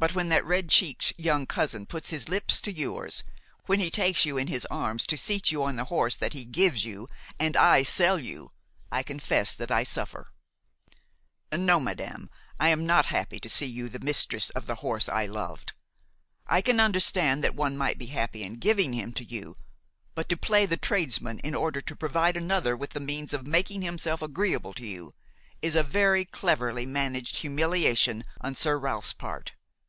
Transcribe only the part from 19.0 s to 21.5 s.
to you; but to play the tradesman